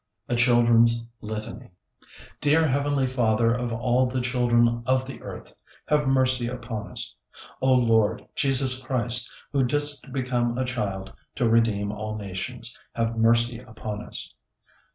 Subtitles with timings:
[0.27, 1.69] A CHILDREN'S LITANY
[2.41, 5.53] Dear Heavenly Father of all the children of the earth;
[5.89, 7.13] Have mercy upon us.
[7.61, 13.59] O Lord Jesus Christ, who didst become a child to redeem all nations; Have mercy
[13.59, 14.33] upon us.